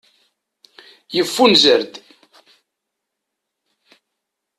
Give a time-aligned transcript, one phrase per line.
[1.15, 1.93] Yeffunzer-d.